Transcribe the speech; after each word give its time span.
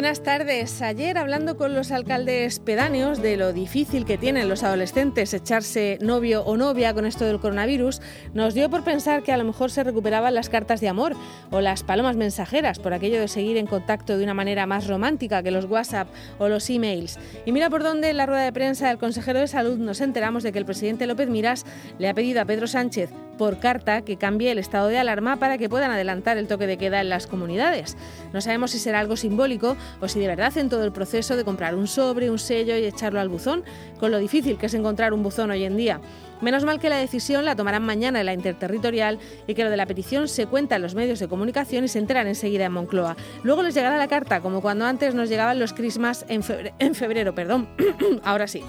Buenas 0.00 0.22
tardes. 0.22 0.80
Ayer 0.80 1.18
hablando 1.18 1.58
con 1.58 1.74
los 1.74 1.92
alcaldes 1.92 2.58
pedáneos 2.58 3.20
de 3.20 3.36
lo 3.36 3.52
difícil 3.52 4.06
que 4.06 4.16
tienen 4.16 4.48
los 4.48 4.62
adolescentes 4.62 5.34
echarse 5.34 5.98
novio 6.00 6.42
o 6.44 6.56
novia 6.56 6.94
con 6.94 7.04
esto 7.04 7.26
del 7.26 7.38
coronavirus, 7.38 8.00
nos 8.32 8.54
dio 8.54 8.70
por 8.70 8.82
pensar 8.82 9.22
que 9.22 9.30
a 9.30 9.36
lo 9.36 9.44
mejor 9.44 9.70
se 9.70 9.84
recuperaban 9.84 10.32
las 10.32 10.48
cartas 10.48 10.80
de 10.80 10.88
amor 10.88 11.14
o 11.50 11.60
las 11.60 11.82
palomas 11.82 12.16
mensajeras 12.16 12.78
por 12.78 12.94
aquello 12.94 13.20
de 13.20 13.28
seguir 13.28 13.58
en 13.58 13.66
contacto 13.66 14.16
de 14.16 14.24
una 14.24 14.32
manera 14.32 14.64
más 14.64 14.86
romántica 14.86 15.42
que 15.42 15.50
los 15.50 15.66
WhatsApp 15.66 16.08
o 16.38 16.48
los 16.48 16.70
emails. 16.70 17.18
Y 17.44 17.52
mira 17.52 17.68
por 17.68 17.82
dónde 17.82 18.08
en 18.08 18.16
la 18.16 18.24
rueda 18.24 18.44
de 18.44 18.54
prensa 18.54 18.88
del 18.88 18.96
consejero 18.96 19.40
de 19.40 19.48
salud 19.48 19.76
nos 19.76 20.00
enteramos 20.00 20.42
de 20.42 20.50
que 20.50 20.60
el 20.60 20.64
presidente 20.64 21.06
López 21.06 21.28
Miras 21.28 21.66
le 21.98 22.08
ha 22.08 22.14
pedido 22.14 22.40
a 22.40 22.46
Pedro 22.46 22.66
Sánchez 22.66 23.10
por 23.40 23.58
carta 23.58 24.02
que 24.02 24.18
cambie 24.18 24.52
el 24.52 24.58
estado 24.58 24.88
de 24.88 24.98
alarma 24.98 25.38
para 25.38 25.56
que 25.56 25.70
puedan 25.70 25.90
adelantar 25.90 26.36
el 26.36 26.46
toque 26.46 26.66
de 26.66 26.76
queda 26.76 27.00
en 27.00 27.08
las 27.08 27.26
comunidades. 27.26 27.96
No 28.34 28.42
sabemos 28.42 28.72
si 28.72 28.78
será 28.78 29.00
algo 29.00 29.16
simbólico 29.16 29.78
o 29.98 30.08
si 30.08 30.20
de 30.20 30.26
verdad 30.26 30.54
en 30.58 30.68
todo 30.68 30.84
el 30.84 30.92
proceso 30.92 31.36
de 31.36 31.44
comprar 31.44 31.74
un 31.74 31.86
sobre, 31.86 32.28
un 32.28 32.38
sello 32.38 32.76
y 32.76 32.84
echarlo 32.84 33.18
al 33.18 33.30
buzón, 33.30 33.64
con 33.98 34.10
lo 34.10 34.18
difícil 34.18 34.58
que 34.58 34.66
es 34.66 34.74
encontrar 34.74 35.14
un 35.14 35.22
buzón 35.22 35.50
hoy 35.50 35.64
en 35.64 35.78
día. 35.78 36.02
Menos 36.40 36.64
mal 36.64 36.80
que 36.80 36.88
la 36.88 36.96
decisión 36.96 37.44
la 37.44 37.54
tomarán 37.54 37.82
mañana 37.82 38.20
en 38.20 38.26
la 38.26 38.32
interterritorial 38.32 39.18
y 39.46 39.54
que 39.54 39.64
lo 39.64 39.70
de 39.70 39.76
la 39.76 39.86
petición 39.86 40.28
se 40.28 40.46
cuenta 40.46 40.76
en 40.76 40.82
los 40.82 40.94
medios 40.94 41.18
de 41.18 41.28
comunicación 41.28 41.84
y 41.84 41.88
se 41.88 41.98
enteran 41.98 42.26
enseguida 42.26 42.64
en 42.64 42.72
Moncloa. 42.72 43.16
Luego 43.42 43.62
les 43.62 43.74
llegará 43.74 43.98
la 43.98 44.08
carta, 44.08 44.40
como 44.40 44.62
cuando 44.62 44.86
antes 44.86 45.14
nos 45.14 45.28
llegaban 45.28 45.58
los 45.58 45.72
Christmas 45.72 46.24
en 46.28 46.42
febrero, 46.42 46.74
en 46.78 46.94
febrero 46.94 47.34
perdón. 47.34 47.68
Ahora 48.24 48.46
sí. 48.46 48.62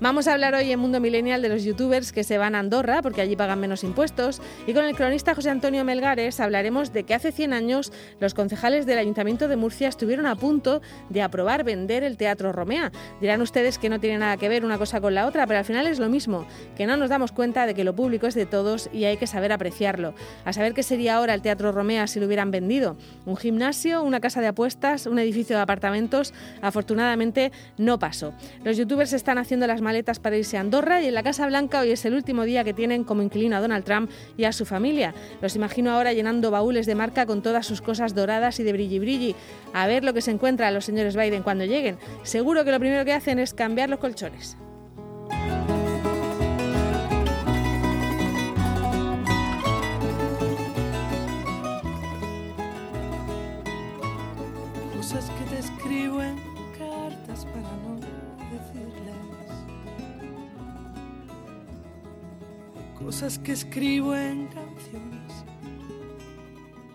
Vamos 0.00 0.28
a 0.28 0.32
hablar 0.32 0.54
hoy 0.54 0.70
en 0.72 0.78
Mundo 0.78 1.00
Millennial 1.00 1.42
de 1.42 1.48
los 1.48 1.64
youtubers 1.64 2.12
que 2.12 2.24
se 2.24 2.38
van 2.38 2.54
a 2.54 2.60
Andorra 2.60 3.02
porque 3.02 3.20
allí 3.20 3.36
pagan 3.36 3.60
menos 3.60 3.84
impuestos 3.84 4.40
y 4.66 4.72
con 4.72 4.84
el 4.84 4.96
cronista 4.96 5.34
José 5.34 5.50
Antonio 5.50 5.84
Melgares 5.84 6.40
hablaremos 6.40 6.92
de 6.92 7.04
que 7.04 7.14
hace 7.14 7.32
100 7.32 7.52
años 7.52 7.92
los 8.20 8.34
concejales 8.34 8.86
del 8.86 8.98
Ayuntamiento 8.98 9.48
de 9.48 9.56
Murcia 9.56 9.88
estuvieron 9.88 10.26
a 10.26 10.36
punto 10.36 10.80
de 11.10 11.22
aprobar 11.22 11.64
vender 11.64 12.04
el 12.04 12.16
Teatro 12.16 12.52
Romea. 12.52 12.90
Dirán 13.20 13.42
ustedes 13.42 13.78
que 13.78 13.88
no 13.88 14.00
tiene 14.00 14.18
nada 14.18 14.36
que 14.36 14.48
ver 14.48 14.64
una 14.64 14.78
cosa 14.78 15.00
con 15.00 15.14
la 15.14 15.26
otra, 15.26 15.46
pero 15.46 15.58
al 15.58 15.64
final 15.64 15.86
es 15.86 15.98
lo 15.98 16.08
mismo, 16.08 16.46
que 16.76 16.86
no 16.86 16.96
nos 16.96 17.10
da 17.10 17.17
damos 17.18 17.32
cuenta 17.32 17.66
de 17.66 17.74
que 17.74 17.82
lo 17.82 17.96
público 17.96 18.28
es 18.28 18.36
de 18.36 18.46
todos 18.46 18.88
y 18.92 19.02
hay 19.02 19.16
que 19.16 19.26
saber 19.26 19.50
apreciarlo. 19.50 20.14
A 20.44 20.52
saber 20.52 20.72
qué 20.72 20.84
sería 20.84 21.16
ahora 21.16 21.34
el 21.34 21.42
Teatro 21.42 21.72
Romea 21.72 22.06
si 22.06 22.20
lo 22.20 22.26
hubieran 22.26 22.52
vendido. 22.52 22.96
Un 23.26 23.36
gimnasio, 23.36 24.04
una 24.04 24.20
casa 24.20 24.40
de 24.40 24.46
apuestas, 24.46 25.06
un 25.06 25.18
edificio 25.18 25.56
de 25.56 25.62
apartamentos. 25.62 26.32
Afortunadamente 26.62 27.50
no 27.76 27.98
pasó. 27.98 28.34
Los 28.62 28.76
youtubers 28.76 29.12
están 29.14 29.36
haciendo 29.36 29.66
las 29.66 29.80
maletas 29.80 30.20
para 30.20 30.36
irse 30.36 30.58
a 30.58 30.60
Andorra 30.60 31.02
y 31.02 31.08
en 31.08 31.14
la 31.14 31.24
Casa 31.24 31.44
Blanca 31.48 31.80
hoy 31.80 31.90
es 31.90 32.04
el 32.04 32.14
último 32.14 32.44
día 32.44 32.62
que 32.62 32.72
tienen 32.72 33.02
como 33.02 33.22
inquilino 33.22 33.56
a 33.56 33.60
Donald 33.60 33.84
Trump 33.84 34.08
y 34.36 34.44
a 34.44 34.52
su 34.52 34.64
familia. 34.64 35.12
Los 35.42 35.56
imagino 35.56 35.90
ahora 35.90 36.12
llenando 36.12 36.52
baúles 36.52 36.86
de 36.86 36.94
marca 36.94 37.26
con 37.26 37.42
todas 37.42 37.66
sus 37.66 37.82
cosas 37.82 38.14
doradas 38.14 38.60
y 38.60 38.62
de 38.62 38.72
brilli 38.72 39.00
brilli. 39.00 39.34
A 39.72 39.88
ver 39.88 40.04
lo 40.04 40.14
que 40.14 40.20
se 40.20 40.30
encuentra 40.30 40.68
a 40.68 40.70
los 40.70 40.84
señores 40.84 41.16
Biden 41.16 41.42
cuando 41.42 41.64
lleguen. 41.64 41.98
Seguro 42.22 42.64
que 42.64 42.70
lo 42.70 42.78
primero 42.78 43.04
que 43.04 43.12
hacen 43.12 43.40
es 43.40 43.54
cambiar 43.54 43.88
los 43.88 43.98
colchones. 43.98 44.56
Cosas 63.08 63.38
que 63.38 63.52
escribo 63.52 64.14
en 64.14 64.46
canciones 64.48 65.32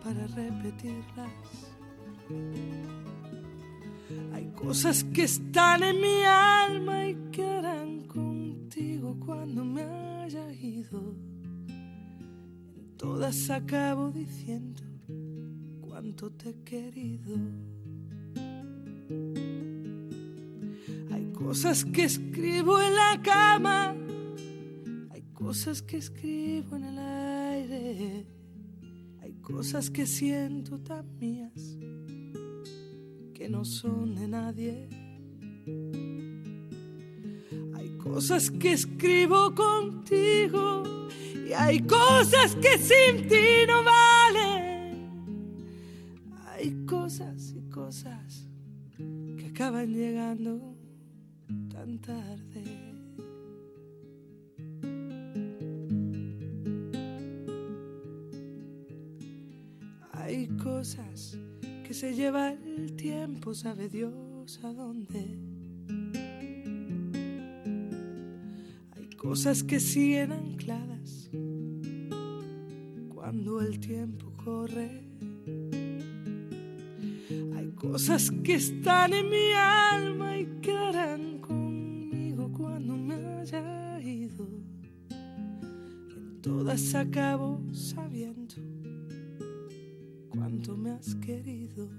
para 0.04 0.28
repetirlas. 0.28 1.32
Hay 4.34 4.46
cosas 4.56 5.04
que 5.06 5.24
están 5.24 5.82
en 5.84 6.00
mi 6.00 6.24
alma 6.24 7.08
y 7.08 7.16
que 7.32 7.44
harán 7.44 8.02
contigo 8.08 9.18
cuando 9.26 9.66
me 9.66 9.82
haya 9.82 10.52
ido. 10.54 11.16
En 11.68 12.96
todas 12.96 13.50
acabo 13.50 14.12
diciendo 14.12 14.84
cuánto 15.82 16.30
te 16.32 16.52
he 16.52 16.64
querido. 16.64 17.38
Hay 21.44 21.48
cosas 21.48 21.86
que 21.86 22.04
escribo 22.06 22.80
en 22.80 22.96
la 22.96 23.22
cama 23.22 23.96
cosas 25.44 25.82
que 25.82 25.98
escribo 25.98 26.78
en 26.78 26.86
el 26.86 26.98
aire, 26.98 28.26
hay 29.22 29.34
cosas 29.42 29.90
que 29.90 30.06
siento 30.06 30.80
tan 30.80 31.06
mías 31.20 31.78
que 33.34 33.50
no 33.50 33.66
son 33.66 34.16
de 34.16 34.28
nadie. 34.28 34.90
Hay 37.76 37.98
cosas 37.98 38.50
que 38.50 38.72
escribo 38.72 39.54
contigo 39.54 40.84
y 41.46 41.52
hay 41.52 41.82
cosas 41.82 42.56
que 42.56 42.78
sin 42.78 43.28
ti 43.28 43.68
no 43.68 43.84
valen. 43.84 45.18
Hay 46.48 46.86
cosas 46.86 47.54
y 47.54 47.70
cosas 47.70 48.48
que 48.98 49.48
acaban 49.48 49.94
llegando 49.94 50.74
tan 51.70 52.00
tarde. 52.00 52.64
Hay 60.12 60.48
cosas 60.64 61.38
que 61.86 61.94
se 61.94 62.16
lleva 62.16 62.54
el 62.54 62.96
tiempo, 62.96 63.54
sabe 63.54 63.90
Dios 63.90 64.60
a 64.64 64.74
dónde. 64.74 65.38
Hay 68.96 69.10
cosas 69.18 69.64
que 69.64 69.80
siguen 69.80 70.32
ancladas 70.32 71.30
cuando 73.14 73.62
el 73.62 73.80
tiempo 73.80 74.32
corre. 74.44 75.04
Hay 77.56 77.72
cosas 77.76 78.32
que 78.44 78.56
están 78.56 79.14
en 79.14 79.30
mi 79.30 79.52
alma 79.54 80.23
todas 86.44 86.94
acabo 86.94 87.62
sabiendo 87.72 88.56
cuánto 90.28 90.76
me 90.76 90.92
has 90.92 91.16
querido. 91.16 91.90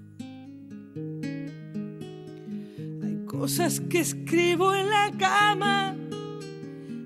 Hay 3.03 3.25
cosas 3.25 3.81
que 3.81 4.01
escribo 4.01 4.75
en 4.75 4.87
la 4.87 5.11
cama, 5.17 5.97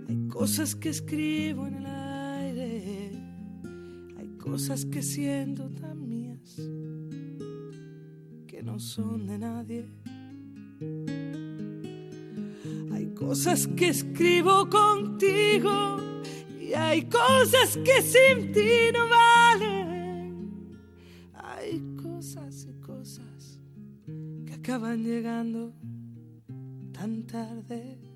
hay 0.09 0.27
cosas 0.27 0.75
que 0.75 0.89
escribo 0.89 1.65
en 1.65 1.75
el 1.75 1.85
aire, 1.85 3.11
hay 4.17 4.27
cosas 4.37 4.83
que 4.85 5.01
siento 5.01 5.69
tan 5.69 6.09
mías 6.09 6.57
que 8.47 8.61
no 8.61 8.79
son 8.79 9.27
de 9.27 9.39
nadie. 9.39 9.85
Hay 12.91 13.13
cosas 13.13 13.65
que 13.65 13.87
escribo 13.87 14.69
contigo 14.69 16.08
y 16.69 16.73
hay 16.73 17.01
cosas 17.03 17.77
que 17.77 18.01
sin 18.01 18.51
ti 18.51 18.91
no 18.93 19.07
valen 19.09 19.49
acaban 24.69 25.03
llegando 25.03 25.73
tan 26.93 27.25
tarde. 27.25 28.08